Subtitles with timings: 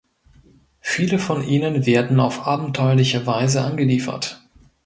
[0.79, 4.41] Viele von ihnen werden auf abenteuerliche Weise angeliefert.